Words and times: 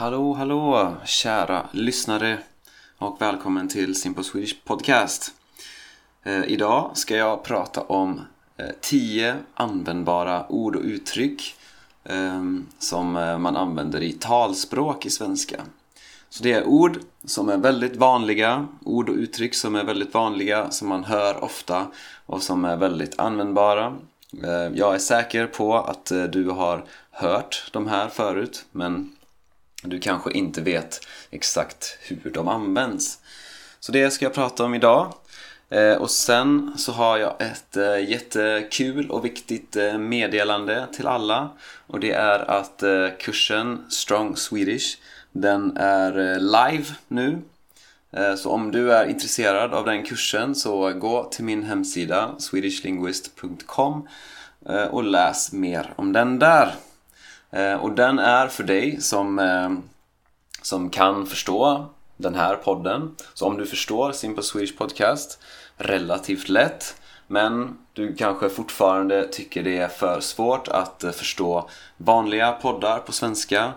Hallå, 0.00 0.32
hallå 0.32 0.94
kära 1.04 1.66
lyssnare 1.72 2.38
och 2.98 3.22
välkommen 3.22 3.68
till 3.68 3.94
Simple 3.94 4.24
Swedish 4.24 4.64
Podcast. 4.64 5.34
Eh, 6.22 6.44
idag 6.44 6.90
ska 6.94 7.16
jag 7.16 7.44
prata 7.44 7.80
om 7.80 8.20
eh, 8.56 9.34
användbara 9.54 10.46
ord 10.48 10.76
och 10.76 10.82
uttryck 10.82 11.54
ehm, 12.04 12.66
eh, 12.72 12.74
som 12.78 13.12
man 13.42 13.56
använder 13.56 14.02
i 14.02 14.12
talspråk 14.12 15.06
i 15.06 15.10
svenska. 15.10 15.60
Så 16.28 16.42
det 16.42 16.52
är 16.52 16.64
ord 16.64 16.98
som 17.24 17.48
är 17.48 17.56
väldigt 17.56 17.96
vanliga, 17.96 18.68
ord 18.84 19.08
och 19.08 19.16
uttryck 19.16 19.54
som 19.54 19.76
är 19.76 19.84
väldigt 19.84 20.14
vanliga, 20.14 20.70
som 20.70 20.88
man 20.88 21.04
hör 21.04 21.44
ofta 21.44 21.86
och 22.26 22.42
som 22.42 22.64
är 22.64 22.76
väldigt 22.76 23.20
användbara. 23.20 23.96
Eh, 24.44 24.78
jag 24.78 24.94
är 24.94 24.98
säker 24.98 25.46
på 25.46 25.76
att 25.76 26.10
eh, 26.10 26.22
du 26.22 26.50
har 26.50 26.84
hört 27.10 27.70
de 27.72 27.88
här 27.88 28.08
förut, 28.08 28.64
men 28.72 29.16
du 29.82 30.00
kanske 30.00 30.32
inte 30.32 30.60
vet 30.60 31.00
exakt 31.30 31.98
hur 32.00 32.30
de 32.30 32.48
används. 32.48 33.18
Så 33.80 33.92
det 33.92 34.10
ska 34.10 34.24
jag 34.24 34.34
prata 34.34 34.64
om 34.64 34.74
idag. 34.74 35.14
Eh, 35.70 35.94
och 35.94 36.10
sen 36.10 36.72
så 36.76 36.92
har 36.92 37.18
jag 37.18 37.34
ett 37.38 37.76
eh, 37.76 38.10
jättekul 38.10 39.10
och 39.10 39.24
viktigt 39.24 39.76
eh, 39.76 39.98
meddelande 39.98 40.86
till 40.92 41.06
alla. 41.06 41.50
Och 41.86 42.00
det 42.00 42.12
är 42.12 42.50
att 42.50 42.82
kursen 43.18 43.84
Strong 43.90 44.36
Swedish 44.36 44.98
den 45.32 45.76
är 45.76 46.38
live 46.38 46.84
nu. 47.08 47.38
Så 48.36 48.50
om 48.50 48.72
du 48.72 48.92
är 48.92 49.06
intresserad 49.06 49.74
av 49.74 49.84
den 49.84 50.04
kursen 50.04 50.54
så 50.54 50.92
gå 50.92 51.24
till 51.24 51.44
min 51.44 51.62
hemsida 51.62 52.34
swedishlinguist.com 52.38 54.08
och 54.90 55.04
läs 55.04 55.52
mer 55.52 55.92
om 55.96 56.12
den 56.12 56.38
där. 56.38 56.74
Eh, 57.50 57.74
och 57.74 57.92
den 57.92 58.18
är 58.18 58.48
för 58.48 58.64
dig 58.64 59.00
som, 59.00 59.38
eh, 59.38 59.70
som 60.62 60.90
kan 60.90 61.26
förstå 61.26 61.86
den 62.16 62.34
här 62.34 62.56
podden. 62.56 63.16
Så 63.34 63.46
om 63.46 63.56
du 63.56 63.66
förstår 63.66 64.12
Simple 64.12 64.42
Swedish 64.42 64.78
Podcast 64.78 65.38
relativt 65.76 66.48
lätt 66.48 66.96
men 67.26 67.78
du 67.92 68.14
kanske 68.14 68.48
fortfarande 68.48 69.28
tycker 69.28 69.62
det 69.62 69.78
är 69.78 69.88
för 69.88 70.20
svårt 70.20 70.68
att 70.68 71.04
eh, 71.04 71.10
förstå 71.10 71.68
vanliga 71.96 72.52
poddar 72.52 72.98
på 72.98 73.12
svenska 73.12 73.72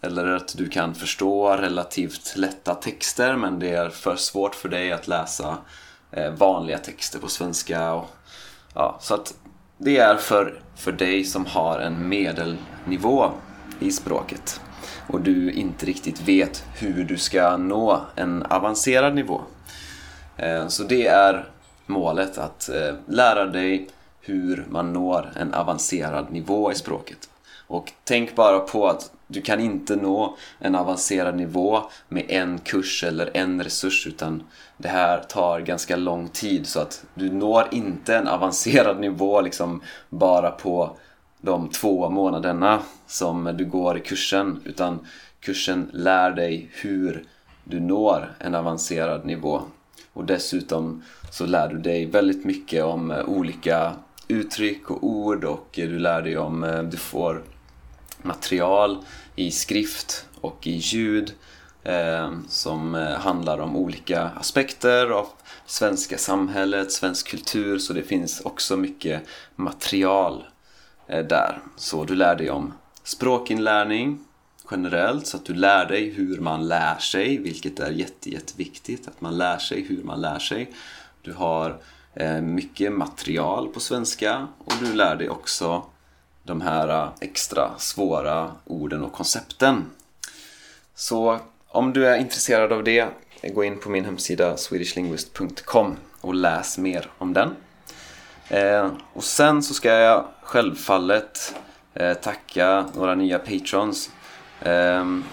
eller 0.00 0.26
att 0.26 0.56
du 0.56 0.68
kan 0.68 0.94
förstå 0.94 1.56
relativt 1.56 2.36
lätta 2.36 2.74
texter 2.74 3.36
men 3.36 3.58
det 3.58 3.70
är 3.70 3.88
för 3.88 4.16
svårt 4.16 4.54
för 4.54 4.68
dig 4.68 4.92
att 4.92 5.08
läsa 5.08 5.56
vanliga 6.36 6.78
texter 6.78 7.18
på 7.18 7.28
svenska. 7.28 7.92
Och, 7.92 8.10
ja, 8.74 8.98
så 9.00 9.14
att 9.14 9.34
det 9.84 9.96
är 9.96 10.16
för, 10.16 10.54
för 10.76 10.92
dig 10.92 11.24
som 11.24 11.46
har 11.46 11.78
en 11.78 12.08
medelnivå 12.08 13.30
i 13.80 13.90
språket 13.90 14.60
och 15.06 15.20
du 15.20 15.52
inte 15.52 15.86
riktigt 15.86 16.28
vet 16.28 16.64
hur 16.78 17.04
du 17.04 17.18
ska 17.18 17.56
nå 17.56 18.00
en 18.14 18.42
avancerad 18.42 19.14
nivå. 19.14 19.40
Eh, 20.36 20.68
så 20.68 20.82
det 20.82 21.06
är 21.06 21.48
målet, 21.86 22.38
att 22.38 22.68
eh, 22.68 22.94
lära 23.06 23.46
dig 23.46 23.88
hur 24.20 24.64
man 24.68 24.92
når 24.92 25.32
en 25.36 25.54
avancerad 25.54 26.32
nivå 26.32 26.72
i 26.72 26.74
språket. 26.74 27.28
Och 27.66 27.92
tänk 28.04 28.36
bara 28.36 28.58
på 28.58 28.88
att 28.88 29.10
du 29.32 29.40
kan 29.40 29.60
inte 29.60 29.96
nå 29.96 30.36
en 30.58 30.74
avancerad 30.74 31.36
nivå 31.36 31.82
med 32.08 32.24
en 32.28 32.58
kurs 32.58 33.04
eller 33.04 33.30
en 33.36 33.62
resurs 33.62 34.06
utan 34.06 34.42
det 34.76 34.88
här 34.88 35.20
tar 35.20 35.60
ganska 35.60 35.96
lång 35.96 36.28
tid. 36.28 36.66
Så 36.66 36.80
att 36.80 37.04
du 37.14 37.32
når 37.32 37.68
inte 37.70 38.16
en 38.16 38.28
avancerad 38.28 39.00
nivå 39.00 39.40
liksom 39.40 39.82
bara 40.08 40.50
på 40.50 40.96
de 41.40 41.68
två 41.68 42.10
månaderna 42.10 42.82
som 43.06 43.54
du 43.54 43.64
går 43.64 43.96
i 43.96 44.00
kursen 44.00 44.62
utan 44.64 45.06
kursen 45.40 45.90
lär 45.92 46.30
dig 46.30 46.70
hur 46.72 47.24
du 47.64 47.80
når 47.80 48.32
en 48.38 48.54
avancerad 48.54 49.26
nivå. 49.26 49.62
Och 50.12 50.24
dessutom 50.24 51.02
så 51.30 51.46
lär 51.46 51.68
du 51.68 51.78
dig 51.78 52.06
väldigt 52.06 52.44
mycket 52.44 52.84
om 52.84 53.10
eh, 53.10 53.24
olika 53.24 53.92
uttryck 54.28 54.90
och 54.90 55.04
ord 55.04 55.44
och 55.44 55.68
du 55.72 55.98
lär 55.98 56.22
dig 56.22 56.38
om, 56.38 56.64
eh, 56.64 56.82
du 56.82 56.96
får 56.96 57.42
material 58.22 58.98
i 59.36 59.50
skrift 59.50 60.26
och 60.40 60.66
i 60.66 60.70
ljud 60.70 61.32
eh, 61.82 62.32
som 62.48 62.94
eh, 62.94 63.12
handlar 63.12 63.58
om 63.58 63.76
olika 63.76 64.22
aspekter 64.22 65.10
av 65.10 65.26
svenska 65.66 66.18
samhället, 66.18 66.92
svensk 66.92 67.28
kultur 67.28 67.78
så 67.78 67.92
det 67.92 68.02
finns 68.02 68.40
också 68.40 68.76
mycket 68.76 69.22
material 69.56 70.44
eh, 71.06 71.24
där. 71.26 71.58
Så 71.76 72.04
du 72.04 72.14
lär 72.14 72.36
dig 72.36 72.50
om 72.50 72.72
språkinlärning, 73.04 74.18
generellt 74.70 75.26
så 75.26 75.36
att 75.36 75.44
du 75.44 75.54
lär 75.54 75.86
dig 75.86 76.10
hur 76.10 76.40
man 76.40 76.68
lär 76.68 76.98
sig, 76.98 77.38
vilket 77.38 77.80
är 77.80 77.90
jätte, 77.90 78.30
jätteviktigt. 78.30 79.08
Att 79.08 79.20
man 79.20 79.38
lär 79.38 79.58
sig 79.58 79.82
hur 79.82 80.02
man 80.02 80.20
lär 80.20 80.38
sig. 80.38 80.72
Du 81.22 81.32
har 81.32 81.78
mycket 82.42 82.92
material 82.92 83.68
på 83.68 83.80
svenska 83.80 84.48
och 84.64 84.72
du 84.80 84.94
lär 84.94 85.16
dig 85.16 85.28
också 85.28 85.82
de 86.42 86.60
här 86.60 86.88
äh, 86.88 87.08
extra 87.20 87.70
svåra 87.78 88.52
orden 88.64 89.04
och 89.04 89.12
koncepten. 89.12 89.84
Så 90.94 91.38
om 91.68 91.92
du 91.92 92.06
är 92.06 92.18
intresserad 92.18 92.72
av 92.72 92.84
det, 92.84 93.08
gå 93.42 93.64
in 93.64 93.80
på 93.80 93.90
min 93.90 94.04
hemsida 94.04 94.56
swedishlinguist.com 94.56 95.96
och 96.20 96.34
läs 96.34 96.78
mer 96.78 97.10
om 97.18 97.32
den. 97.32 97.56
Eh, 98.48 98.90
och 99.12 99.24
sen 99.24 99.62
så 99.62 99.74
ska 99.74 99.88
jag 99.88 100.24
självfallet 100.42 101.54
eh, 101.94 102.14
tacka 102.14 102.86
några 102.94 103.14
nya 103.14 103.38
patrons 103.38 104.10
ehm, 104.60 105.24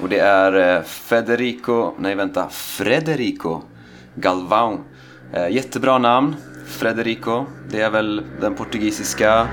och 0.00 0.08
det 0.08 0.18
är 0.18 0.76
eh, 0.76 0.82
Federico, 0.82 1.94
nej 1.98 2.14
vänta, 2.14 2.48
Frederico 2.48 3.62
Galvão. 4.14 4.78
Jättebra 5.50 5.98
namn, 5.98 6.36
Frederico. 6.66 7.46
Det 7.70 7.80
är 7.80 7.90
väl 7.90 8.22
den 8.40 8.54
portugisiska... 8.54 9.48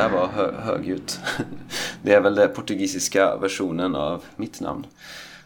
Det 0.00 0.04
här 0.04 0.16
var 0.18 0.26
hö 0.26 0.52
högljutt. 0.52 1.20
det 2.02 2.12
är 2.12 2.20
väl 2.20 2.34
den 2.34 2.54
portugisiska 2.54 3.36
versionen 3.36 3.94
av 3.94 4.24
mitt 4.36 4.60
namn. 4.60 4.86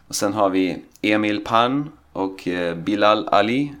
Och 0.07 0.15
sen 0.15 0.33
har 0.33 0.49
vi 0.49 0.83
Emil 1.01 1.43
Pan 1.43 1.91
och 2.13 2.47
eh, 2.47 2.75
Bilal 2.75 3.27
Ali, 3.27 3.73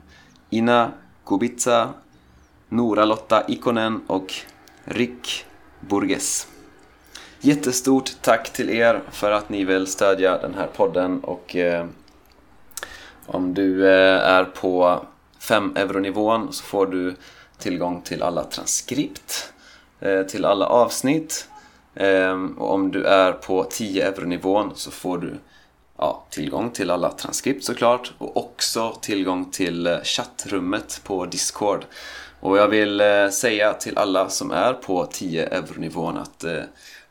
Ina 0.49 0.91
Kubica, 1.25 1.89
Nora 2.69 3.05
Lotta 3.05 3.43
Ikonen 3.47 4.01
och 4.07 4.33
Rick 4.83 5.45
Burges. 5.79 6.47
Jättestort 7.39 8.11
tack 8.21 8.53
till 8.53 8.69
er 8.69 9.01
för 9.11 9.31
att 9.31 9.49
ni 9.49 9.63
vill 9.63 9.87
stödja 9.87 10.37
den 10.37 10.53
här 10.53 10.67
podden 10.67 11.19
och 11.19 11.55
eh, 11.55 11.85
om 13.25 13.53
du 13.53 13.87
eh, 13.87 14.27
är 14.27 14.43
på 14.43 15.05
5 15.39 15.73
euronivån 15.75 16.53
så 16.53 16.63
får 16.63 16.87
du 16.87 17.15
tillgång 17.57 18.01
till 18.01 18.23
alla 18.23 18.43
transkript 18.43 19.51
Eh, 19.99 20.23
till 20.23 20.45
alla 20.45 20.65
avsnitt 20.65 21.49
ehm, 21.95 22.57
och 22.57 22.73
om 22.73 22.91
du 22.91 23.03
är 23.05 23.31
på 23.31 23.63
10 23.63 24.07
euronivån 24.07 24.71
så 24.75 24.91
får 24.91 25.17
du 25.17 25.33
ja, 25.97 26.23
tillgång 26.29 26.69
till 26.69 26.91
alla 26.91 27.11
transkript 27.11 27.63
såklart 27.63 28.13
och 28.17 28.37
också 28.37 28.97
tillgång 29.01 29.51
till 29.51 29.87
eh, 29.87 30.01
chattrummet 30.03 31.01
på 31.03 31.25
Discord. 31.25 31.85
Och 32.39 32.57
jag 32.57 32.67
vill 32.67 33.01
eh, 33.01 33.29
säga 33.29 33.73
till 33.73 33.97
alla 33.97 34.29
som 34.29 34.51
är 34.51 34.73
på 34.73 35.05
10 35.05 35.47
euronivån 35.47 36.17
att 36.17 36.45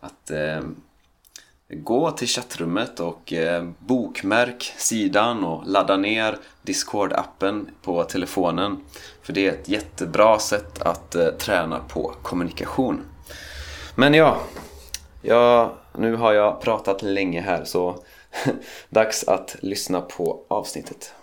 att 0.00 0.30
ehm, 0.30 0.76
gå 1.74 2.10
till 2.10 2.28
chattrummet 2.28 3.00
och 3.00 3.32
eh, 3.32 3.68
bokmärk 3.78 4.74
sidan 4.76 5.44
och 5.44 5.62
ladda 5.66 5.96
ner 5.96 6.38
Discord-appen 6.62 7.66
på 7.82 8.04
telefonen. 8.04 8.84
För 9.22 9.32
det 9.32 9.46
är 9.46 9.52
ett 9.52 9.68
jättebra 9.68 10.38
sätt 10.38 10.82
att 10.82 11.14
eh, 11.14 11.26
träna 11.26 11.78
på 11.78 12.14
kommunikation. 12.22 13.00
Men 13.94 14.14
ja, 14.14 14.40
ja, 15.22 15.74
nu 15.98 16.16
har 16.16 16.32
jag 16.32 16.60
pratat 16.60 17.02
länge 17.02 17.40
här 17.40 17.64
så 17.64 17.98
dags 18.88 19.28
att 19.28 19.56
lyssna 19.60 20.00
på 20.00 20.40
avsnittet. 20.48 21.14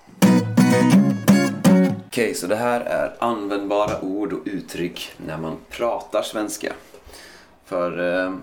Okej, 2.12 2.24
okay, 2.24 2.34
så 2.34 2.48
det 2.48 2.56
här 2.56 2.82
är 2.82 3.16
användbara 3.20 4.02
ord 4.02 4.34
och 4.34 4.42
uttryck 4.46 5.12
när 5.26 5.38
man 5.38 5.58
pratar 5.70 6.22
svenska. 6.22 6.74
För 7.66 8.16
eh, 8.26 8.34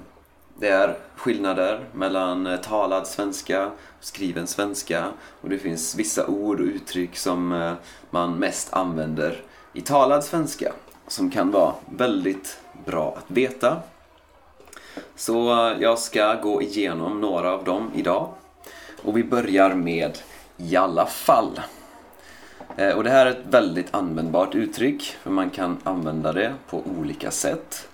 det 0.61 0.69
är 0.69 0.97
skillnader 1.17 1.85
mellan 1.93 2.59
talad 2.63 3.07
svenska 3.07 3.67
och 3.67 3.73
skriven 4.01 4.47
svenska 4.47 5.05
och 5.41 5.49
det 5.49 5.59
finns 5.59 5.95
vissa 5.95 6.27
ord 6.27 6.61
och 6.61 6.67
uttryck 6.67 7.17
som 7.17 7.53
eh, 7.53 7.73
man 8.11 8.35
mest 8.35 8.73
använder 8.73 9.43
i 9.73 9.81
talad 9.81 10.25
svenska 10.25 10.73
som 11.07 11.31
kan 11.31 11.51
vara 11.51 11.75
väldigt 11.97 12.61
bra 12.87 13.15
att 13.19 13.31
veta. 13.31 13.77
Så 15.17 15.69
eh, 15.69 15.83
jag 15.83 15.99
ska 15.99 16.35
gå 16.35 16.63
igenom 16.63 17.21
några 17.21 17.53
av 17.53 17.65
dem 17.65 17.91
idag 17.95 18.29
och 19.03 19.17
vi 19.17 19.25
börjar 19.25 19.75
med 19.75 20.19
i 20.57 20.77
alla 20.77 21.07
fall. 21.07 21.61
Eh, 22.77 22.97
och 22.97 23.05
det 23.05 23.11
här 23.11 23.27
är 23.27 23.31
ett 23.31 23.47
väldigt 23.51 23.95
användbart 23.95 24.55
uttryck 24.55 25.17
för 25.23 25.31
man 25.31 25.51
kan 25.51 25.79
använda 25.85 26.33
det 26.33 26.55
på 26.71 26.83
olika 26.99 27.31
sätt. 27.31 27.89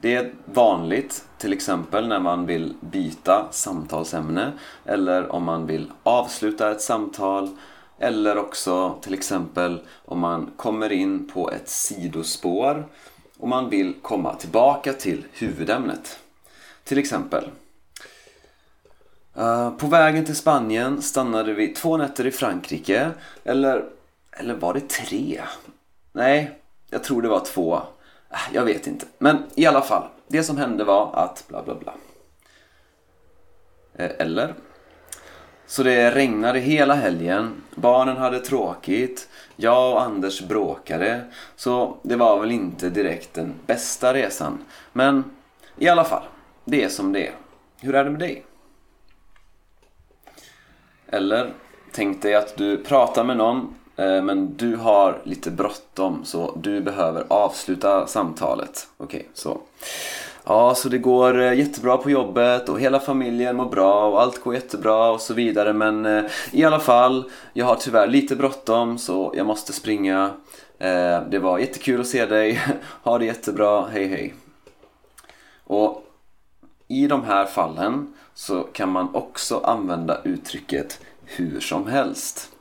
Det 0.00 0.14
är 0.14 0.32
vanligt 0.44 1.24
till 1.38 1.52
exempel 1.52 2.08
när 2.08 2.20
man 2.20 2.46
vill 2.46 2.74
byta 2.80 3.46
samtalsämne 3.50 4.52
eller 4.84 5.32
om 5.32 5.44
man 5.44 5.66
vill 5.66 5.92
avsluta 6.02 6.70
ett 6.70 6.82
samtal 6.82 7.56
eller 7.98 8.38
också 8.38 8.98
till 9.00 9.14
exempel 9.14 9.80
om 10.04 10.18
man 10.18 10.50
kommer 10.56 10.92
in 10.92 11.28
på 11.28 11.50
ett 11.50 11.68
sidospår 11.68 12.86
och 13.38 13.48
man 13.48 13.70
vill 13.70 13.94
komma 14.02 14.34
tillbaka 14.34 14.92
till 14.92 15.24
huvudämnet. 15.32 16.18
Till 16.84 16.98
exempel 16.98 17.50
eh, 19.36 19.70
På 19.76 19.86
vägen 19.86 20.24
till 20.24 20.36
Spanien 20.36 21.02
stannade 21.02 21.52
vi 21.52 21.68
två 21.68 21.96
nätter 21.96 22.26
i 22.26 22.30
Frankrike 22.30 23.10
eller, 23.44 23.84
eller 24.30 24.54
var 24.54 24.74
det 24.74 24.88
tre? 24.88 25.40
Nej, 26.12 26.50
jag 26.90 27.04
tror 27.04 27.22
det 27.22 27.28
var 27.28 27.44
två. 27.44 27.82
Äh, 28.36 28.54
jag 28.54 28.64
vet 28.64 28.86
inte. 28.86 29.06
Men 29.18 29.42
i 29.54 29.66
alla 29.66 29.82
fall, 29.82 30.08
det 30.28 30.42
som 30.42 30.56
hände 30.56 30.84
var 30.84 31.14
att 31.14 31.44
bla 31.48 31.62
bla 31.62 31.74
bla. 31.74 31.94
Eh, 33.94 34.10
eller? 34.18 34.54
Så 35.66 35.82
det 35.82 36.10
regnade 36.10 36.58
hela 36.58 36.94
helgen, 36.94 37.62
barnen 37.74 38.16
hade 38.16 38.40
tråkigt, 38.40 39.28
jag 39.56 39.92
och 39.92 40.02
Anders 40.02 40.40
bråkade, 40.40 41.24
så 41.56 41.96
det 42.02 42.16
var 42.16 42.40
väl 42.40 42.50
inte 42.50 42.90
direkt 42.90 43.34
den 43.34 43.54
bästa 43.66 44.14
resan. 44.14 44.64
Men 44.92 45.24
i 45.76 45.88
alla 45.88 46.04
fall, 46.04 46.22
det 46.64 46.84
är 46.84 46.88
som 46.88 47.12
det 47.12 47.26
är. 47.26 47.34
Hur 47.80 47.94
är 47.94 48.04
det 48.04 48.10
med 48.10 48.20
dig? 48.20 48.44
Eller, 51.06 51.52
tänk 51.92 52.22
dig 52.22 52.34
att 52.34 52.56
du 52.56 52.76
pratar 52.76 53.24
med 53.24 53.36
någon 53.36 53.74
Eh, 53.96 54.22
men 54.22 54.56
du 54.56 54.76
har 54.76 55.18
lite 55.24 55.50
bråttom 55.50 56.24
så 56.24 56.58
du 56.62 56.80
behöver 56.80 57.24
avsluta 57.28 58.06
samtalet. 58.06 58.88
Okej, 58.96 59.18
okay, 59.18 59.30
så. 59.34 59.60
Ja, 60.44 60.74
så 60.74 60.88
det 60.88 60.98
går 60.98 61.40
eh, 61.40 61.58
jättebra 61.58 61.96
på 61.96 62.10
jobbet 62.10 62.68
och 62.68 62.80
hela 62.80 63.00
familjen 63.00 63.56
mår 63.56 63.68
bra 63.68 64.08
och 64.08 64.22
allt 64.22 64.42
går 64.42 64.54
jättebra 64.54 65.10
och 65.10 65.20
så 65.20 65.34
vidare. 65.34 65.72
Men 65.72 66.06
eh, 66.06 66.24
i 66.52 66.64
alla 66.64 66.80
fall, 66.80 67.30
jag 67.52 67.66
har 67.66 67.76
tyvärr 67.76 68.06
lite 68.06 68.36
bråttom 68.36 68.98
så 68.98 69.32
jag 69.36 69.46
måste 69.46 69.72
springa. 69.72 70.30
Det 71.28 71.38
var 71.42 71.58
jättekul 71.58 72.00
att 72.00 72.06
se 72.06 72.26
dig. 72.26 72.60
Ha 73.02 73.18
det 73.18 73.24
jättebra. 73.24 73.86
Hej 73.86 74.06
hej. 74.06 74.34
Och 75.64 76.04
i 76.88 77.06
de 77.06 77.24
här 77.24 77.44
fallen 77.44 78.14
så 78.34 78.62
kan 78.62 78.92
man 78.92 79.14
också 79.14 79.58
använda 79.58 80.20
uttrycket 80.24 81.00
hur 81.24 81.60
som 81.60 81.86
helst. 81.86 82.55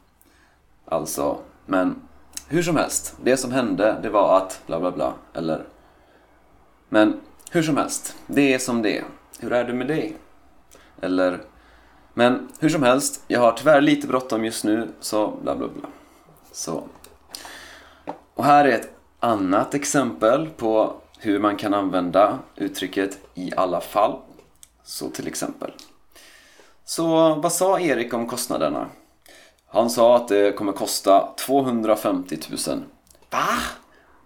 Alltså, 0.85 1.39
men 1.65 2.01
hur 2.47 2.63
som 2.63 2.75
helst. 2.75 3.15
Det 3.23 3.37
som 3.37 3.51
hände, 3.51 3.99
det 4.01 4.09
var 4.09 4.37
att 4.37 4.61
bla 4.67 4.79
bla 4.79 4.91
bla. 4.91 5.13
Eller... 5.33 5.63
Men 6.89 7.21
hur 7.51 7.63
som 7.63 7.77
helst. 7.77 8.15
Det 8.27 8.53
är 8.53 8.59
som 8.59 8.81
det 8.81 8.97
är. 8.97 9.05
Hur 9.39 9.53
är 9.53 9.63
det 9.63 9.73
med 9.73 9.87
dig? 9.87 10.17
Eller... 11.01 11.41
Men 12.13 12.47
hur 12.59 12.69
som 12.69 12.83
helst, 12.83 13.23
jag 13.27 13.39
har 13.39 13.51
tyvärr 13.51 13.81
lite 13.81 14.07
bråttom 14.07 14.45
just 14.45 14.63
nu, 14.63 14.89
så 14.99 15.27
bla 15.27 15.55
bla 15.55 15.67
bla. 15.67 15.89
Så. 16.51 16.83
Och 18.33 18.45
här 18.45 18.65
är 18.65 18.71
ett 18.71 18.93
annat 19.19 19.73
exempel 19.73 20.49
på 20.49 20.93
hur 21.19 21.39
man 21.39 21.57
kan 21.57 21.73
använda 21.73 22.39
uttrycket 22.55 23.19
i 23.33 23.51
alla 23.57 23.81
fall. 23.81 24.19
Så 24.83 25.09
till 25.09 25.27
exempel. 25.27 25.71
Så 26.85 27.35
vad 27.35 27.53
sa 27.53 27.79
Erik 27.79 28.13
om 28.13 28.27
kostnaderna? 28.27 28.87
Han 29.75 29.89
sa 29.89 30.15
att 30.15 30.27
det 30.27 30.51
kommer 30.51 30.71
kosta 30.71 31.33
250 31.37 32.37
000. 32.67 32.83
Va? 33.29 33.47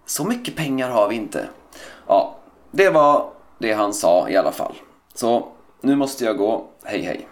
Så 0.06 0.24
mycket 0.24 0.56
pengar 0.56 0.90
har 0.90 1.08
vi 1.08 1.14
inte. 1.14 1.48
Ja, 2.06 2.36
det 2.70 2.90
var 2.90 3.30
det 3.58 3.72
han 3.72 3.94
sa 3.94 4.28
i 4.28 4.36
alla 4.36 4.52
fall. 4.52 4.74
Så 5.14 5.48
nu 5.80 5.96
måste 5.96 6.24
jag 6.24 6.36
gå. 6.36 6.66
Hej 6.84 7.00
hej. 7.00 7.28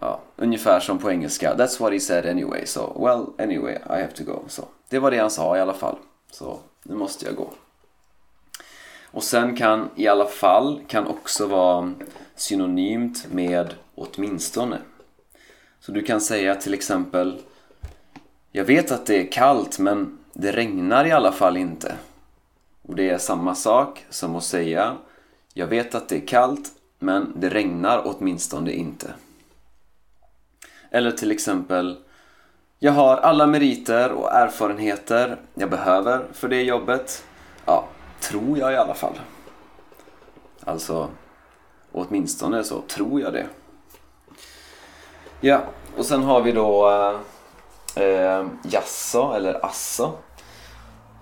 Ja, 0.00 0.20
ungefär 0.36 0.80
som 0.80 0.98
på 0.98 1.10
engelska. 1.10 1.54
That's 1.54 1.80
what 1.80 1.92
he 1.92 2.00
said 2.00 2.26
anyway. 2.26 2.66
So, 2.66 3.06
well, 3.06 3.26
anyway, 3.38 3.74
I 3.74 4.00
have 4.00 4.12
to 4.12 4.24
go. 4.24 4.42
Så, 4.48 4.62
det 4.88 4.98
var 4.98 5.10
det 5.10 5.18
han 5.18 5.30
sa 5.30 5.56
i 5.56 5.60
alla 5.60 5.74
fall. 5.74 5.96
Så, 6.30 6.58
nu 6.82 6.94
måste 6.94 7.26
jag 7.26 7.36
gå. 7.36 7.50
Och 9.10 9.22
sen 9.22 9.56
kan 9.56 9.90
i 9.96 10.08
alla 10.08 10.26
fall 10.26 10.80
kan 10.86 11.06
också 11.06 11.46
vara 11.46 11.92
synonymt 12.36 13.26
med 13.30 13.74
åtminstone. 13.94 14.78
Så 15.86 15.92
du 15.92 16.02
kan 16.02 16.20
säga 16.20 16.54
till 16.54 16.74
exempel 16.74 17.42
Jag 18.52 18.64
vet 18.64 18.92
att 18.92 19.06
det 19.06 19.20
är 19.20 19.32
kallt 19.32 19.78
men 19.78 20.18
det 20.32 20.52
regnar 20.52 21.04
i 21.04 21.12
alla 21.12 21.32
fall 21.32 21.56
inte. 21.56 21.94
Och 22.82 22.96
det 22.96 23.10
är 23.10 23.18
samma 23.18 23.54
sak 23.54 24.06
som 24.10 24.36
att 24.36 24.44
säga 24.44 24.96
Jag 25.54 25.66
vet 25.66 25.94
att 25.94 26.08
det 26.08 26.16
är 26.16 26.26
kallt 26.26 26.72
men 26.98 27.32
det 27.36 27.48
regnar 27.48 28.02
åtminstone 28.04 28.72
inte. 28.72 29.14
Eller 30.90 31.10
till 31.10 31.30
exempel 31.30 31.96
Jag 32.78 32.92
har 32.92 33.16
alla 33.16 33.46
meriter 33.46 34.12
och 34.12 34.32
erfarenheter 34.32 35.36
jag 35.54 35.70
behöver 35.70 36.24
för 36.32 36.48
det 36.48 36.62
jobbet. 36.62 37.24
Ja, 37.66 37.88
tror 38.20 38.58
jag 38.58 38.72
i 38.72 38.76
alla 38.76 38.94
fall. 38.94 39.20
Alltså, 40.64 41.08
åtminstone 41.92 42.64
så 42.64 42.80
tror 42.80 43.20
jag 43.20 43.32
det. 43.32 43.46
Ja, 45.46 45.60
och 45.96 46.06
sen 46.06 46.22
har 46.22 46.40
vi 46.40 46.52
då 46.52 46.90
eh, 46.90 48.04
eh, 48.04 48.46
eller 49.34 49.60
'asså' 49.62 50.12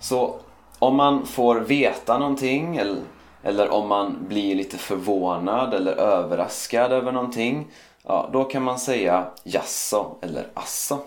Så 0.00 0.36
om 0.78 0.96
man 0.96 1.26
får 1.26 1.56
veta 1.56 2.18
någonting 2.18 2.76
eller, 2.76 3.02
eller 3.42 3.70
om 3.70 3.88
man 3.88 4.26
blir 4.28 4.54
lite 4.54 4.78
förvånad 4.78 5.74
eller 5.74 5.92
överraskad 5.92 6.92
över 6.92 7.12
någonting 7.12 7.66
ja, 8.02 8.30
då 8.32 8.44
kan 8.44 8.62
man 8.62 8.78
säga 8.78 9.26
Jasså 9.42 10.16
eller 10.20 10.46
'asså' 10.54 10.98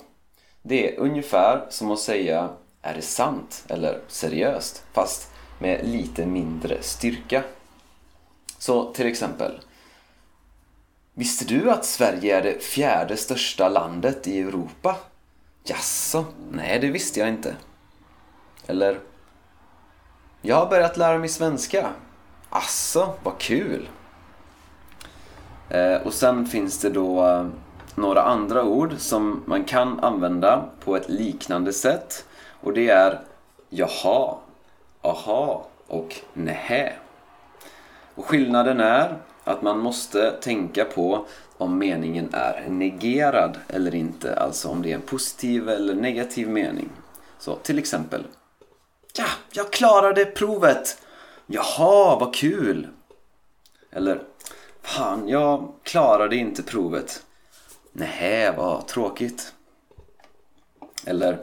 Det 0.62 0.96
är 0.96 1.00
ungefär 1.00 1.66
som 1.70 1.92
att 1.92 2.00
säga 2.00 2.50
är 2.82 2.94
det 2.94 3.02
sant 3.02 3.66
eller 3.68 4.00
seriöst? 4.08 4.84
Fast 4.94 5.32
med 5.60 5.88
lite 5.88 6.26
mindre 6.26 6.82
styrka. 6.82 7.44
Så 8.58 8.94
till 8.94 9.08
exempel 9.08 9.60
Visste 11.20 11.46
du 11.46 11.72
att 11.72 11.86
Sverige 11.86 12.38
är 12.38 12.42
det 12.42 12.64
fjärde 12.64 13.18
största 13.18 13.70
landet 13.70 14.28
i 14.28 14.42
Europa? 14.42 14.96
Jaså? 15.64 16.26
Nej, 16.52 16.80
det 16.80 16.88
visste 16.88 17.20
jag 17.20 17.30
inte. 17.30 17.56
Eller? 18.68 19.00
Jag 20.42 20.56
har 20.56 20.70
börjat 20.70 20.98
lära 20.98 21.18
mig 21.18 21.30
svenska. 21.30 21.90
Asså, 22.50 23.14
vad 23.24 23.38
kul! 23.38 23.90
Eh, 25.70 25.96
och 25.96 26.14
sen 26.14 26.46
finns 26.46 26.80
det 26.80 26.90
då 26.90 27.28
eh, 27.28 27.48
några 27.96 28.22
andra 28.22 28.64
ord 28.64 28.94
som 28.98 29.44
man 29.46 29.64
kan 29.64 30.00
använda 30.00 30.66
på 30.80 30.96
ett 30.96 31.10
liknande 31.10 31.74
sätt. 31.74 32.26
Och 32.62 32.74
det 32.74 32.90
är 32.90 33.22
jaha, 33.70 34.38
aha 35.02 35.68
och 35.88 36.16
nähä. 36.34 36.94
Och 38.16 38.26
skillnaden 38.26 38.80
är 38.80 39.18
att 39.48 39.62
man 39.62 39.80
måste 39.80 40.32
tänka 40.32 40.86
på 40.86 41.26
om 41.58 41.78
meningen 41.78 42.30
är 42.34 42.66
negerad 42.70 43.58
eller 43.68 43.96
inte. 43.96 44.36
Alltså 44.36 44.70
om 44.70 44.82
det 44.82 44.92
är 44.92 44.96
en 44.96 45.02
positiv 45.02 45.70
eller 45.70 45.96
negativ 45.96 46.50
mening. 46.50 46.90
Så 47.40 47.56
till 47.56 47.80
exempel. 47.80 48.24
Ja, 49.18 49.26
jag 49.52 49.72
klarade 49.72 50.26
provet! 50.26 51.02
Jaha, 51.46 52.20
vad 52.20 52.36
kul! 52.36 52.88
Eller 53.92 54.22
Fan, 54.82 55.28
jag 55.28 55.74
klarade 55.84 56.36
inte 56.36 56.64
provet. 56.64 57.26
Nähä, 57.92 58.52
vad 58.58 58.88
tråkigt. 58.88 59.54
Eller 61.06 61.40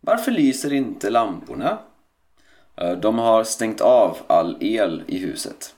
Varför 0.00 0.30
lyser 0.30 0.72
inte 0.72 1.10
lamporna? 1.10 1.78
De 3.02 3.18
har 3.18 3.44
stängt 3.44 3.80
av 3.80 4.18
all 4.26 4.56
el 4.60 5.02
i 5.06 5.18
huset. 5.18 5.74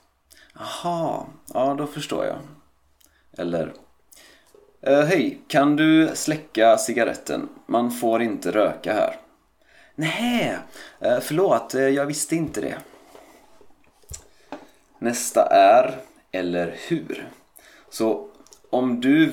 Aha, 0.61 1.27
ja 1.55 1.75
då 1.75 1.87
förstår 1.87 2.25
jag. 2.25 2.39
Eller 3.39 3.73
eh, 4.81 5.01
Hej, 5.01 5.41
kan 5.49 5.77
du 5.77 6.11
släcka 6.15 6.79
cigaretten? 6.79 7.49
Man 7.67 7.91
får 7.91 8.23
inte 8.23 8.51
röka 8.51 8.93
här. 8.93 9.17
Nej, 9.95 10.57
eh, 11.01 11.19
förlåt, 11.21 11.75
eh, 11.75 11.89
jag 11.89 12.07
visste 12.07 12.37
inte 12.37 12.61
det. 12.61 12.79
Nästa 14.99 15.47
är 15.47 15.97
eller 16.33 16.77
hur. 16.89 17.29
Så 17.91 18.29
om 18.71 19.01
du 19.01 19.33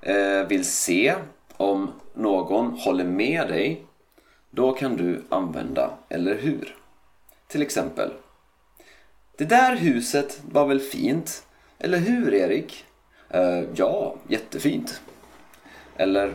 eh, 0.00 0.46
vill 0.48 0.64
se 0.64 1.14
om 1.56 1.92
någon 2.14 2.78
håller 2.78 3.04
med 3.04 3.48
dig 3.48 3.86
då 4.50 4.72
kan 4.72 4.96
du 4.96 5.24
använda 5.28 5.90
eller 6.08 6.34
hur. 6.34 6.76
Till 7.46 7.62
exempel 7.62 8.10
det 9.36 9.44
där 9.44 9.76
huset 9.76 10.40
var 10.50 10.66
väl 10.66 10.80
fint? 10.80 11.46
Eller 11.78 11.98
hur, 11.98 12.34
Erik? 12.34 12.84
Uh, 13.34 13.64
ja, 13.74 14.16
jättefint. 14.28 15.00
Eller 15.96 16.32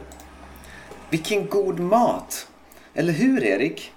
Vilken 1.09 1.49
god 1.49 1.79
mat! 1.79 2.47
Eller 2.93 3.13
hur, 3.13 3.43
Erik? 3.43 3.91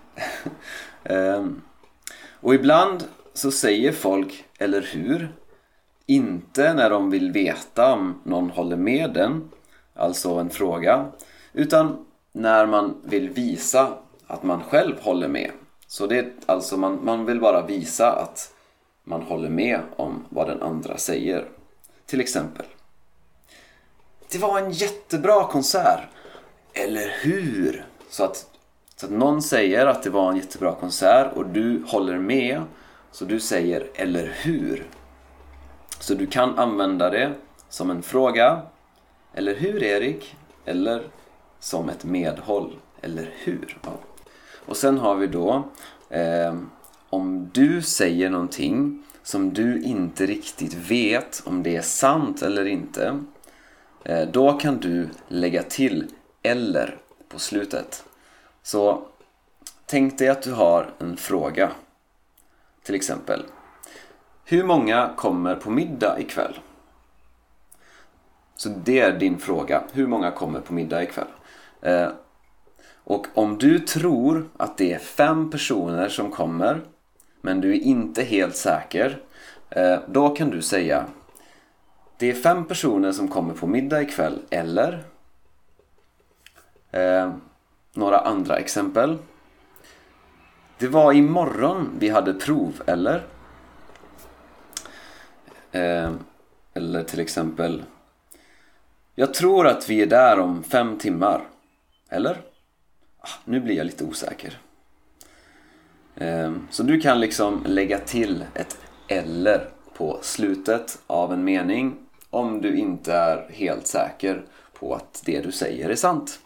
um, 1.05 1.63
och 2.41 2.55
ibland 2.55 3.05
så 3.35 3.51
säger 3.51 3.93
folk 3.93 4.45
eller 4.59 4.81
hur 4.81 5.33
inte 6.07 6.75
när 6.75 6.91
de 6.91 7.11
vill 7.11 7.33
veta 7.33 7.93
om 7.93 8.21
någon 8.25 8.51
håller 8.51 8.77
med 8.77 9.13
den, 9.15 9.51
alltså 9.95 10.31
en 10.35 10.51
fråga, 10.51 11.07
utan 11.53 12.07
när 12.33 12.67
man 12.67 12.97
vill 13.05 13.29
visa 13.29 13.95
att 14.27 14.43
man 14.43 14.63
själv 14.63 15.01
håller 15.01 15.29
med. 15.29 15.51
Så 15.87 16.07
det 16.07 16.19
är 16.19 16.33
alltså 16.47 16.77
man, 16.77 17.05
man 17.05 17.27
vill 17.27 17.41
bara 17.41 17.67
visa 17.67 18.13
att 18.13 18.52
man 19.05 19.23
håller 19.23 19.49
med 19.49 19.81
om 19.97 20.25
vad 20.29 20.49
den 20.49 20.63
andra 20.63 20.97
säger. 20.97 21.49
Till 22.07 22.21
exempel. 22.21 22.67
Det 24.31 24.39
var 24.39 24.59
en 24.59 24.71
jättebra 24.71 25.47
konsert. 25.47 26.01
Eller 26.73 27.09
hur? 27.23 27.87
Så 28.11 28.25
att, 28.25 28.47
så 28.97 29.07
att 29.07 29.13
någon 29.13 29.43
säger 29.43 29.87
att 29.87 30.03
det 30.03 30.11
var 30.11 30.31
en 30.31 30.37
jättebra 30.37 30.75
konsert 30.75 31.33
och 31.35 31.47
du 31.47 31.83
håller 31.87 32.19
med. 32.19 32.63
Så 33.11 33.25
du 33.25 33.41
säger 33.41 33.91
eller 33.95 34.35
hur? 34.43 34.87
Så 35.99 36.15
du 36.15 36.27
kan 36.27 36.59
använda 36.59 37.11
det 37.11 37.33
som 37.69 37.91
en 37.91 38.03
fråga. 38.03 38.63
Eller 39.35 39.55
hur 39.55 39.83
Erik? 39.83 40.37
Eller 40.65 41.03
som 41.61 41.89
ett 41.89 42.05
medhåll. 42.05 42.77
Eller 43.01 43.31
hur? 43.45 43.79
Ja. 43.85 43.93
Och 44.67 44.77
sen 44.77 44.99
har 44.99 45.15
vi 45.15 45.27
då 45.27 45.65
eh, 46.09 46.55
om 47.13 47.51
du 47.53 47.83
säger 47.83 48.31
någonting 48.31 49.03
som 49.23 49.55
du 49.55 49.83
inte 49.83 50.27
riktigt 50.27 50.75
vet 50.75 51.43
om 51.45 51.63
det 51.63 51.77
är 51.77 51.83
sant 51.83 52.43
eller 52.43 52.65
inte. 52.65 53.21
Eh, 54.05 54.29
då 54.29 54.53
kan 54.53 54.77
du 54.77 55.09
lägga 55.29 55.63
till 55.63 56.07
eller 56.43 56.99
på 57.29 57.39
slutet. 57.39 58.05
Så 58.63 59.03
tänk 59.87 60.19
dig 60.19 60.29
att 60.29 60.43
du 60.43 60.53
har 60.53 60.95
en 60.99 61.17
fråga. 61.17 61.71
Till 62.83 62.95
exempel. 62.95 63.43
Hur 64.45 64.65
många 64.65 65.13
kommer 65.17 65.55
på 65.55 65.71
middag 65.71 66.21
ikväll? 66.21 66.59
Så 68.57 68.69
det 68.69 69.01
är 69.01 69.19
din 69.19 69.39
fråga. 69.39 69.83
Hur 69.93 70.07
många 70.07 70.31
kommer 70.31 70.61
på 70.61 70.75
middag 70.75 71.03
ikväll? 71.03 71.29
Eh, 71.81 72.09
och 73.05 73.27
om 73.35 73.59
du 73.59 73.79
tror 73.79 74.49
att 74.57 74.79
det 74.79 74.93
är 74.93 74.99
fem 74.99 75.51
personer 75.51 76.09
som 76.09 76.31
kommer 76.31 76.81
men 77.43 77.61
du 77.61 77.71
är 77.71 77.81
inte 77.81 78.23
helt 78.23 78.57
säker 78.57 79.21
eh, 79.71 79.99
då 80.07 80.29
kan 80.29 80.51
du 80.51 80.63
säga 80.63 81.07
det 82.23 82.31
är 82.31 82.35
fem 82.35 82.65
personer 82.65 83.13
som 83.13 83.29
kommer 83.29 83.55
på 83.55 83.67
middag 83.67 84.03
ikväll 84.03 84.39
eller 84.51 85.05
eh, 86.91 87.33
några 87.93 88.19
andra 88.19 88.59
exempel. 88.59 89.19
Det 90.79 90.89
var 90.89 91.13
imorgon 91.13 91.91
vi 91.99 92.09
hade 92.09 92.35
prov, 92.35 92.83
eller? 92.87 93.27
Eh, 95.73 96.13
eller 96.75 97.03
till 97.03 97.21
exempel 97.21 97.83
Jag 99.15 99.35
tror 99.35 99.67
att 99.67 99.89
vi 99.89 100.03
är 100.03 100.07
där 100.07 100.39
om 100.39 100.63
fem 100.63 100.99
timmar. 100.99 101.43
Eller? 102.09 102.41
Ah, 103.19 103.29
nu 103.45 103.61
blir 103.61 103.77
jag 103.77 103.87
lite 103.87 104.05
osäker. 104.05 104.59
Ehm, 106.23 106.69
så 106.71 106.83
du 106.83 107.01
kan 107.01 107.21
liksom 107.21 107.63
lägga 107.67 107.99
till 107.99 108.45
ett 108.55 108.79
eller 109.09 109.69
på 109.97 110.19
slutet 110.23 110.99
av 111.07 111.33
en 111.33 111.45
mening 111.45 111.95
om 112.31 112.61
du 112.61 112.77
inte 112.77 113.13
är 113.13 113.51
helt 113.53 113.87
säker 113.87 114.45
på 114.73 114.95
att 114.95 115.23
det 115.25 115.41
du 115.41 115.53
säger 115.53 115.89
är 115.89 115.95
sant. 115.95 116.41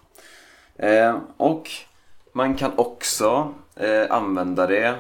Ehm, 0.79 1.21
och 1.37 1.71
man 2.33 2.55
kan 2.55 2.73
också 2.77 3.55
eh, 3.77 4.05
använda 4.11 4.67
det 4.67 4.95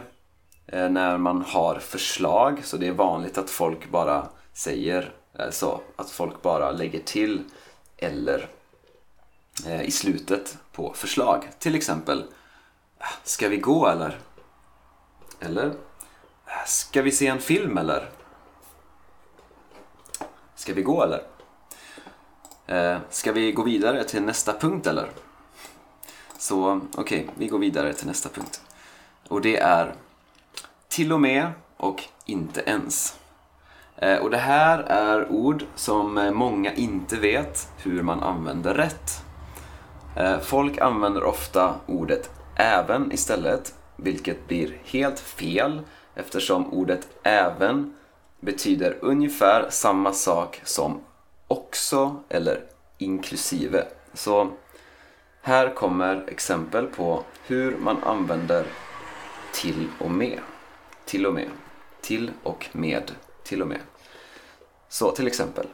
eh, 0.66 0.88
när 0.88 1.18
man 1.18 1.42
har 1.42 1.74
förslag. 1.78 2.60
Så 2.64 2.76
det 2.76 2.88
är 2.88 2.92
vanligt 2.92 3.38
att 3.38 3.50
folk 3.50 3.90
bara 3.90 4.28
säger 4.52 5.12
eh, 5.38 5.50
så. 5.50 5.80
Att 5.96 6.10
folk 6.10 6.42
bara 6.42 6.70
lägger 6.70 7.00
till 7.00 7.42
eller 7.96 8.48
i 9.82 9.90
slutet 9.90 10.58
på 10.72 10.92
förslag. 10.92 11.48
Till 11.58 11.74
exempel 11.74 12.24
ah, 12.98 13.04
Ska 13.24 13.48
vi 13.48 13.56
gå 13.56 13.88
eller? 13.88 14.18
Eller 15.40 15.66
äh, 16.46 16.66
Ska 16.66 17.02
vi 17.02 17.12
se 17.12 17.26
en 17.26 17.40
film 17.40 17.78
eller? 17.78 18.10
Ska 20.54 20.74
vi 20.74 20.82
gå 20.82 21.02
eller? 21.02 21.22
Eh, 22.66 22.98
ska 23.10 23.32
vi 23.32 23.52
gå 23.52 23.62
vidare 23.62 24.04
till 24.04 24.22
nästa 24.22 24.52
punkt 24.52 24.86
eller? 24.86 25.10
Så 26.38 26.80
okej, 26.94 27.22
okay, 27.22 27.34
vi 27.34 27.46
går 27.46 27.58
vidare 27.58 27.92
till 27.92 28.06
nästa 28.06 28.28
punkt. 28.28 28.60
Och 29.28 29.40
det 29.40 29.56
är 29.56 29.94
till 30.88 31.12
och 31.12 31.20
med 31.20 31.50
och 31.76 32.02
inte 32.24 32.60
ens. 32.60 33.16
Eh, 33.96 34.18
och 34.18 34.30
det 34.30 34.36
här 34.36 34.78
är 34.78 35.32
ord 35.32 35.64
som 35.74 36.30
många 36.34 36.74
inte 36.74 37.16
vet 37.16 37.68
hur 37.76 38.02
man 38.02 38.22
använder 38.22 38.74
rätt. 38.74 39.22
Eh, 40.16 40.38
folk 40.38 40.78
använder 40.78 41.24
ofta 41.24 41.74
ordet 41.86 42.30
även 42.54 43.12
istället, 43.12 43.74
vilket 43.96 44.48
blir 44.48 44.78
helt 44.84 45.20
fel 45.20 45.80
eftersom 46.14 46.72
ordet 46.72 47.08
även 47.22 47.94
betyder 48.40 48.96
ungefär 49.00 49.66
samma 49.70 50.12
sak 50.12 50.60
som 50.64 51.00
också 51.48 52.16
eller 52.28 52.60
inklusive. 52.98 53.84
Så 54.14 54.52
här 55.42 55.74
kommer 55.74 56.24
exempel 56.28 56.86
på 56.86 57.22
hur 57.46 57.76
man 57.76 58.02
använder 58.02 58.66
till 59.54 59.86
och 59.98 60.10
med. 60.10 60.38
Till 61.04 61.26
och 61.26 61.34
med. 61.34 61.48
Till 62.00 62.30
och 62.42 62.66
med. 62.72 63.12
Till 63.44 63.62
och 63.62 63.68
med. 63.68 63.80
Så 64.88 65.10
till 65.10 65.26
exempel. 65.26 65.66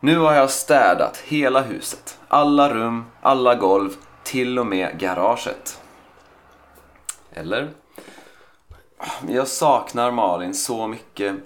Nu 0.00 0.18
har 0.18 0.32
jag 0.32 0.50
städat 0.50 1.16
hela 1.18 1.60
huset. 1.60 2.18
Alla 2.28 2.74
rum, 2.74 3.04
alla 3.20 3.54
golv, 3.54 3.96
till 4.24 4.58
och 4.58 4.66
med 4.66 4.98
garaget. 4.98 5.81
Eller? 7.34 7.70
Jag 9.28 9.48
saknar 9.48 10.10
Malin 10.10 10.54
så 10.54 10.86
mycket. 10.86 11.36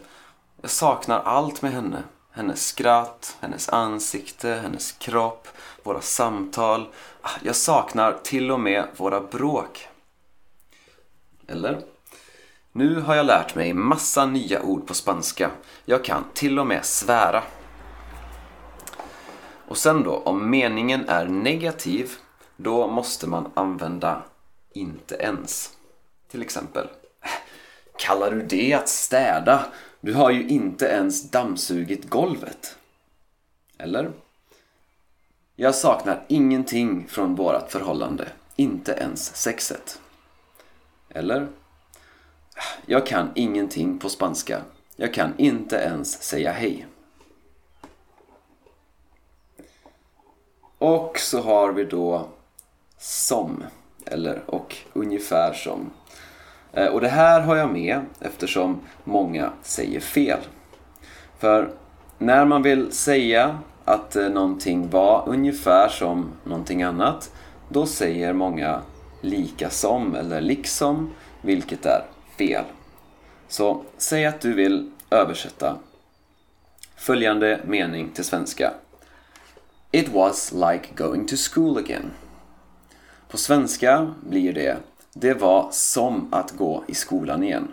Jag 0.60 0.70
saknar 0.70 1.20
allt 1.20 1.62
med 1.62 1.72
henne. 1.72 2.02
Hennes 2.30 2.66
skratt, 2.66 3.36
hennes 3.40 3.68
ansikte, 3.68 4.48
hennes 4.48 4.92
kropp, 4.92 5.48
våra 5.82 6.00
samtal. 6.00 6.88
Ah, 7.20 7.30
jag 7.42 7.56
saknar 7.56 8.18
till 8.22 8.50
och 8.50 8.60
med 8.60 8.88
våra 8.96 9.20
bråk. 9.20 9.88
Eller? 11.48 11.80
Nu 12.72 13.00
har 13.00 13.14
jag 13.14 13.26
lärt 13.26 13.54
mig 13.54 13.72
massa 13.72 14.26
nya 14.26 14.62
ord 14.62 14.86
på 14.86 14.94
spanska. 14.94 15.50
Jag 15.84 16.04
kan 16.04 16.24
till 16.34 16.58
och 16.58 16.66
med 16.66 16.84
svära. 16.84 17.42
Och 19.68 19.76
sen 19.76 20.02
då, 20.02 20.16
om 20.16 20.50
meningen 20.50 21.08
är 21.08 21.26
negativ, 21.26 22.12
då 22.56 22.88
måste 22.88 23.26
man 23.26 23.50
använda 23.54 24.22
inte 24.72 25.14
ens. 25.14 25.75
Till 26.28 26.42
exempel. 26.42 26.88
Kallar 27.98 28.30
du 28.30 28.42
det 28.42 28.74
att 28.74 28.88
städa? 28.88 29.66
Du 30.00 30.14
har 30.14 30.30
ju 30.30 30.48
inte 30.48 30.86
ens 30.86 31.30
dammsugit 31.30 32.10
golvet. 32.10 32.76
Eller? 33.78 34.12
Jag 35.56 35.74
saknar 35.74 36.24
ingenting 36.28 37.08
från 37.08 37.34
vårt 37.34 37.70
förhållande. 37.70 38.28
Inte 38.56 38.92
ens 38.92 39.36
sexet. 39.36 40.00
Eller? 41.08 41.48
Jag 42.86 43.06
kan 43.06 43.32
ingenting 43.34 43.98
på 43.98 44.08
spanska. 44.08 44.62
Jag 44.96 45.14
kan 45.14 45.38
inte 45.38 45.76
ens 45.76 46.22
säga 46.22 46.52
hej. 46.52 46.86
Och 50.78 51.18
så 51.18 51.40
har 51.40 51.72
vi 51.72 51.84
då 51.84 52.28
som, 52.98 53.64
eller 54.06 54.42
och 54.46 54.76
ungefär 54.92 55.52
som. 55.52 55.90
Eh, 56.72 56.86
och 56.86 57.00
det 57.00 57.08
här 57.08 57.40
har 57.40 57.56
jag 57.56 57.72
med 57.72 58.00
eftersom 58.20 58.80
många 59.04 59.52
säger 59.62 60.00
fel. 60.00 60.38
För 61.38 61.70
när 62.18 62.44
man 62.44 62.62
vill 62.62 62.92
säga 62.92 63.58
att 63.84 64.16
eh, 64.16 64.28
någonting 64.28 64.90
var 64.90 65.28
ungefär 65.28 65.88
som 65.88 66.32
någonting 66.44 66.82
annat, 66.82 67.32
då 67.68 67.86
säger 67.86 68.32
många 68.32 68.82
lika 69.20 69.70
som 69.70 70.14
eller 70.14 70.40
liksom, 70.40 71.14
vilket 71.42 71.86
är 71.86 72.04
fel. 72.38 72.64
Så 73.48 73.84
säg 73.96 74.26
att 74.26 74.40
du 74.40 74.52
vill 74.52 74.90
översätta 75.10 75.76
följande 76.96 77.60
mening 77.64 78.10
till 78.10 78.24
svenska. 78.24 78.72
It 79.90 80.08
was 80.08 80.52
like 80.52 80.88
going 80.94 81.26
to 81.26 81.36
school 81.36 81.78
again. 81.78 82.10
På 83.28 83.36
svenska 83.36 84.14
blir 84.20 84.52
det 84.52 84.76
det 85.12 85.34
var 85.34 85.68
som 85.72 86.28
att 86.30 86.50
gå 86.52 86.84
i 86.86 86.94
skolan 86.94 87.42
igen. 87.42 87.68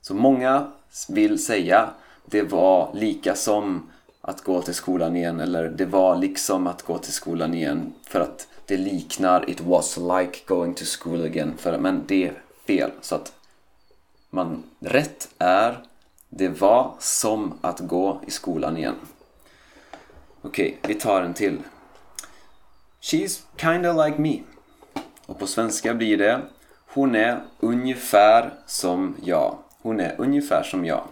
Så 0.00 0.14
många 0.14 0.72
vill 1.08 1.44
säga 1.44 1.90
det 2.26 2.42
var 2.42 2.90
lika 2.94 3.34
som 3.34 3.90
att 4.20 4.44
gå 4.44 4.62
till 4.62 4.74
skolan 4.74 5.16
igen 5.16 5.40
eller 5.40 5.68
det 5.68 5.84
var 5.84 6.16
liksom 6.16 6.66
att 6.66 6.82
gå 6.82 6.98
till 6.98 7.12
skolan 7.12 7.54
igen 7.54 7.92
för 8.02 8.20
att 8.20 8.48
det 8.66 8.76
liknar 8.76 9.50
it 9.50 9.60
was 9.60 9.96
like 9.96 10.38
going 10.46 10.74
to 10.74 10.84
school 10.84 11.24
again 11.24 11.54
för, 11.56 11.78
men 11.78 12.02
det 12.06 12.28
är 12.28 12.42
fel 12.66 12.90
så 13.00 13.14
att 13.14 13.32
man, 14.30 14.62
rätt 14.80 15.28
är 15.38 15.84
det 16.28 16.48
var 16.48 16.94
som 16.98 17.58
att 17.60 17.80
gå 17.80 18.20
i 18.26 18.30
skolan 18.30 18.76
igen. 18.76 18.94
Okej, 20.42 20.78
okay, 20.78 20.94
vi 20.94 21.00
tar 21.00 21.22
en 21.22 21.34
till. 21.34 21.58
She's 23.00 23.40
kinda 23.56 24.06
like 24.06 24.18
me. 24.18 24.38
Och 25.30 25.38
på 25.38 25.46
svenska 25.46 25.94
blir 25.94 26.18
det 26.18 26.40
Hon 26.86 27.14
är 27.14 27.40
ungefär 27.60 28.50
som 28.66 29.16
jag. 29.22 29.58
Hon 29.82 30.00
är 30.00 30.14
ungefär 30.18 30.62
som 30.62 30.84
jag. 30.84 31.02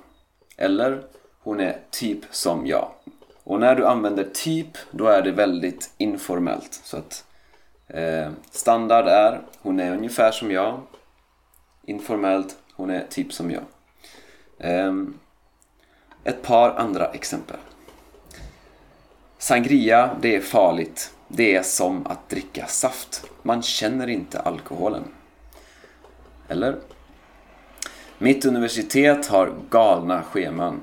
Eller 0.56 1.02
Hon 1.42 1.60
är 1.60 1.78
typ 1.90 2.18
som 2.30 2.66
jag. 2.66 2.90
Och 3.44 3.60
när 3.60 3.74
du 3.74 3.86
använder 3.86 4.24
typ, 4.34 4.68
då 4.90 5.06
är 5.06 5.22
det 5.22 5.30
väldigt 5.30 5.90
informellt. 5.98 6.80
Så 6.84 6.96
att 6.96 7.24
eh, 7.86 8.28
standard 8.50 9.06
är 9.06 9.40
Hon 9.62 9.80
är 9.80 9.92
ungefär 9.92 10.30
som 10.30 10.50
jag. 10.50 10.80
Informellt, 11.84 12.56
Hon 12.74 12.90
är 12.90 13.06
typ 13.10 13.32
som 13.32 13.50
jag. 13.50 13.62
Eh, 14.58 14.92
ett 16.24 16.42
par 16.42 16.70
andra 16.70 17.06
exempel. 17.06 17.56
Sangria, 19.38 20.10
det 20.20 20.36
är 20.36 20.40
farligt. 20.40 21.12
Det 21.28 21.56
är 21.56 21.62
som 21.62 22.06
att 22.06 22.28
dricka 22.28 22.66
saft. 22.66 23.24
Man 23.42 23.62
känner 23.62 24.08
inte 24.08 24.40
alkoholen. 24.40 25.04
Eller? 26.48 26.76
Mitt 28.18 28.44
universitet 28.44 29.26
har 29.26 29.54
galna 29.70 30.22
scheman. 30.22 30.80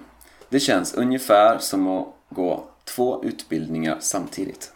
Det 0.49 0.59
känns 0.59 0.93
ungefär 0.93 1.57
som 1.57 1.87
att 1.87 2.07
gå 2.29 2.63
två 2.83 3.23
utbildningar 3.23 3.97
samtidigt. 3.99 4.73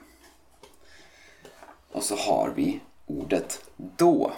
Och 1.92 2.04
så 2.04 2.16
har 2.16 2.54
vi 2.56 2.80
ordet 3.06 3.62
då. 3.76 4.32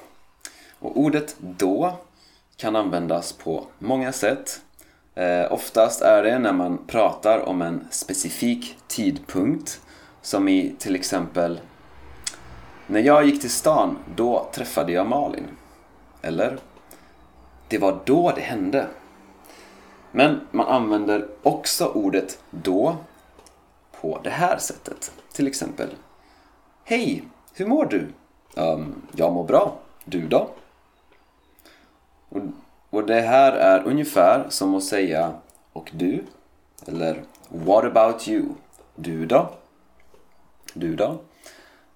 Och 0.79 0.97
ordet 0.97 1.35
då 1.39 1.95
kan 2.57 2.75
användas 2.75 3.33
på 3.33 3.65
många 3.79 4.11
sätt. 4.11 4.61
Eh, 5.15 5.53
oftast 5.53 6.01
är 6.01 6.23
det 6.23 6.39
när 6.39 6.53
man 6.53 6.85
pratar 6.87 7.39
om 7.39 7.61
en 7.61 7.87
specifik 7.91 8.77
tidpunkt 8.87 9.81
som 10.21 10.47
i 10.47 10.75
till 10.77 10.95
exempel 10.95 11.59
När 12.87 12.99
jag 12.99 13.25
gick 13.25 13.41
till 13.41 13.51
stan, 13.51 13.97
då 14.15 14.49
träffade 14.53 14.91
jag 14.91 15.07
Malin. 15.07 15.47
Eller 16.21 16.57
Det 17.67 17.77
var 17.77 17.99
då 18.05 18.31
det 18.35 18.41
hände. 18.41 18.87
Men 20.11 20.39
man 20.51 20.67
använder 20.67 21.27
också 21.43 21.87
ordet 21.87 22.39
då 22.49 22.97
på 24.01 24.19
det 24.23 24.29
här 24.29 24.57
sättet. 24.57 25.11
Till 25.33 25.47
exempel 25.47 25.89
Hej, 26.83 27.23
hur 27.53 27.65
mår 27.65 27.85
du? 27.85 28.07
Um, 28.55 29.01
jag 29.15 29.33
mår 29.33 29.43
bra. 29.43 29.75
Du 30.05 30.27
då? 30.27 30.49
Och, 32.29 32.41
och 32.89 33.05
det 33.05 33.21
här 33.21 33.51
är 33.51 33.83
ungefär 33.83 34.45
som 34.49 34.75
att 34.75 34.83
säga 34.83 35.33
och 35.73 35.91
du? 35.93 36.23
Eller 36.87 37.23
What 37.49 37.85
about 37.85 38.27
you? 38.27 38.45
Du 38.95 39.25
då? 39.25 39.49
Du 40.73 40.95
då? 40.95 41.17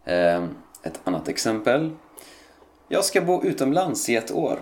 Eh, 0.04 0.44
ett 0.84 1.02
annat 1.04 1.28
exempel. 1.28 1.92
Jag 2.88 3.06
ska 3.06 3.22
bo 3.22 3.44
utomlands 3.44 4.10
i 4.10 4.16
ett 4.16 4.32
år. 4.32 4.60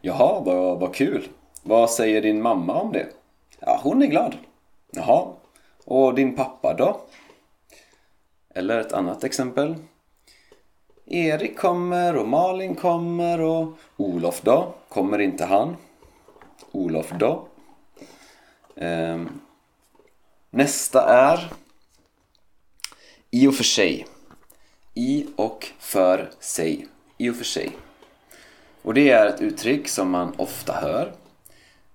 Jaha, 0.00 0.40
vad, 0.40 0.80
vad 0.80 0.94
kul. 0.94 1.28
Vad 1.62 1.90
säger 1.90 2.22
din 2.22 2.42
mamma 2.42 2.80
om 2.80 2.92
det? 2.92 3.06
Ja, 3.60 3.80
hon 3.82 4.02
är 4.02 4.06
glad. 4.06 4.36
Jaha. 4.90 5.26
Och 5.84 6.14
din 6.14 6.36
pappa 6.36 6.74
då? 6.74 7.00
Eller 8.54 8.80
ett 8.80 8.92
annat 8.92 9.24
exempel. 9.24 9.74
Erik 11.06 11.58
kommer 11.58 12.16
och 12.16 12.28
Malin 12.28 12.74
kommer 12.74 13.40
och 13.40 13.68
Olof 13.96 14.40
då? 14.42 14.74
Kommer 14.88 15.18
inte 15.18 15.44
han? 15.44 15.76
Olof 16.72 17.12
då? 17.18 17.48
Eh, 18.76 19.22
nästa 20.50 21.02
är 21.02 21.52
i 23.34 23.46
och 23.46 23.54
för 23.54 23.64
sig. 23.64 24.06
I 24.94 25.26
och 25.36 25.64
för 25.78 26.30
sig. 26.40 26.88
I 27.18 27.30
och 27.30 27.36
för 27.36 27.44
sig. 27.44 27.76
Och 28.82 28.94
det 28.94 29.10
är 29.10 29.26
ett 29.26 29.40
uttryck 29.40 29.88
som 29.88 30.10
man 30.10 30.34
ofta 30.36 30.72
hör. 30.72 31.12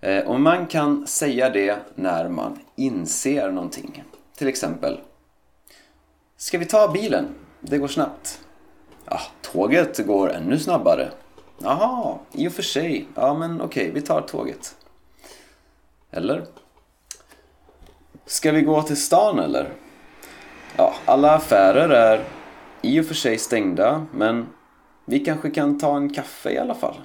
Eh, 0.01 0.27
och 0.27 0.39
man 0.39 0.67
kan 0.67 1.07
säga 1.07 1.49
det 1.49 1.79
när 1.95 2.29
man 2.29 2.59
inser 2.75 3.51
någonting. 3.51 4.03
Till 4.35 4.47
exempel. 4.47 4.99
Ska 6.37 6.57
vi 6.57 6.65
ta 6.65 6.87
bilen? 6.87 7.27
Det 7.59 7.77
går 7.77 7.87
snabbt. 7.87 8.41
Ja, 9.05 9.19
tåget 9.41 10.05
går 10.05 10.31
ännu 10.31 10.59
snabbare. 10.59 11.11
Jaha, 11.57 12.19
i 12.31 12.47
och 12.47 12.53
för 12.53 12.63
sig. 12.63 13.07
Ja, 13.15 13.33
men 13.33 13.61
okej, 13.61 13.91
vi 13.91 14.01
tar 14.01 14.21
tåget. 14.21 14.75
Eller? 16.11 16.45
Ska 18.25 18.51
vi 18.51 18.61
gå 18.61 18.81
till 18.81 19.01
stan 19.01 19.39
eller? 19.39 19.73
Ja, 20.79 20.93
alla 21.05 21.35
affärer 21.35 21.89
är 21.89 22.23
i 22.81 23.01
och 23.01 23.05
för 23.05 23.13
sig 23.13 23.37
stängda, 23.37 24.05
men 24.13 24.47
vi 25.05 25.19
kanske 25.19 25.49
kan 25.49 25.79
ta 25.79 25.97
en 25.97 26.13
kaffe 26.13 26.51
i 26.51 26.57
alla 26.57 26.75
fall. 26.75 26.95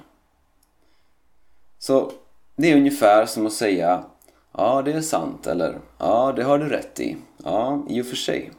Så 1.79 2.11
det 2.55 2.71
är 2.71 2.77
ungefär 2.77 3.25
som 3.25 3.45
att 3.45 3.53
säga 3.53 4.03
Ja, 4.51 4.81
det 4.81 4.93
är 4.93 5.01
sant, 5.01 5.47
eller 5.47 5.79
Ja, 5.97 6.33
det 6.35 6.43
har 6.43 6.57
du 6.57 6.69
rätt 6.69 6.99
i. 6.99 7.17
Ja, 7.43 7.83
i 7.89 8.01
och 8.01 8.05
för 8.05 8.15
sig. 8.15 8.51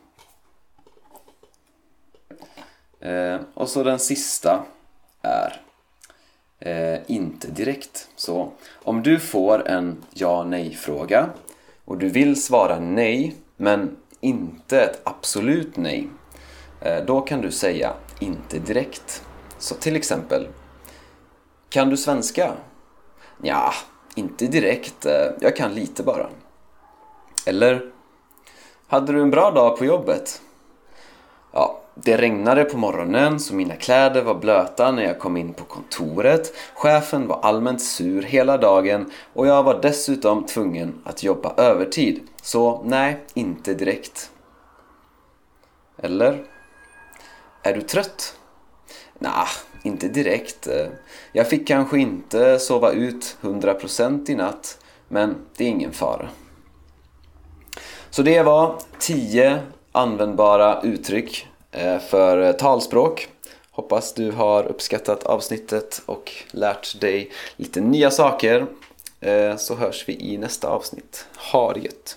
Eh, 3.00 3.40
och 3.55 3.68
så 3.68 3.83
den 3.83 3.98
sista 3.98 4.64
är 5.22 5.61
eh, 6.59 6.98
inte 7.07 7.48
direkt. 7.50 8.09
Så 8.16 8.50
om 8.72 9.02
du 9.02 9.18
får 9.18 9.68
en 9.68 10.05
ja-nej-fråga 10.11 11.31
och 11.85 11.98
du 11.98 12.09
vill 12.09 12.42
svara 12.42 12.81
nej, 12.81 13.37
men 13.57 13.96
inte 14.26 14.80
ett 14.80 15.00
absolut 15.04 15.76
nej, 15.76 16.08
eh, 16.80 17.04
då 17.04 17.20
kan 17.20 17.40
du 17.40 17.50
säga 17.50 17.92
inte 18.18 18.58
direkt. 18.58 19.22
Så 19.58 19.74
till 19.74 19.96
exempel, 19.96 20.48
kan 21.68 21.90
du 21.90 21.96
svenska? 21.96 22.52
Ja, 23.42 23.72
inte 24.14 24.46
direkt. 24.46 25.06
Eh, 25.06 25.26
jag 25.40 25.56
kan 25.56 25.74
lite 25.74 26.02
bara. 26.02 26.26
Eller, 27.46 27.90
hade 28.86 29.12
du 29.12 29.22
en 29.22 29.30
bra 29.30 29.50
dag 29.50 29.78
på 29.78 29.84
jobbet? 29.84 30.40
Ja, 31.52 31.80
det 31.94 32.16
regnade 32.16 32.64
på 32.64 32.76
morgonen 32.76 33.40
så 33.40 33.54
mina 33.54 33.76
kläder 33.76 34.22
var 34.22 34.34
blöta 34.34 34.92
när 34.92 35.02
jag 35.02 35.18
kom 35.18 35.36
in 35.36 35.52
på 35.52 35.64
kontoret. 35.64 36.54
Chefen 36.74 37.28
var 37.28 37.40
allmänt 37.42 37.82
sur 37.82 38.22
hela 38.22 38.58
dagen 38.58 39.10
och 39.32 39.46
jag 39.46 39.62
var 39.62 39.78
dessutom 39.82 40.46
tvungen 40.46 40.94
att 41.04 41.22
jobba 41.22 41.54
övertid. 41.56 42.20
Så 42.46 42.82
nej, 42.85 43.16
inte 43.35 43.74
direkt. 43.74 44.30
Eller? 45.98 46.44
Är 47.62 47.74
du 47.74 47.80
trött? 47.80 48.38
Nah, 49.18 49.48
inte 49.82 50.09
direkt. 50.09 50.66
Eh, 50.66 50.87
jag 51.32 51.48
fick 51.48 51.68
kanske 51.68 51.98
inte 51.98 52.59
sova 52.59 52.92
ut 52.92 53.37
100% 53.40 54.30
i 54.30 54.35
natt, 54.35 54.78
men 55.09 55.35
det 55.56 55.64
är 55.64 55.68
ingen 55.68 55.92
fara. 55.92 56.28
Så 58.11 58.22
det 58.22 58.42
var 58.42 58.78
10 58.98 59.62
användbara 59.92 60.80
uttryck 60.82 61.48
eh, 61.70 61.98
för 61.98 62.38
eh, 62.42 62.52
talspråk. 62.52 63.28
Hoppas 63.70 64.14
du 64.14 64.30
har 64.30 64.64
uppskattat 64.64 65.24
avsnittet 65.24 66.02
och 66.06 66.32
lärt 66.50 67.00
dig 67.00 67.30
lite 67.56 67.80
nya 67.80 68.11
saker. 68.11 68.66
Så 69.59 69.74
hörs 69.74 70.09
vi 70.09 70.12
i 70.20 70.38
nästa 70.38 70.68
avsnitt. 70.68 71.26
Ha 71.52 71.72
det 71.72 71.80
gött! 71.80 72.16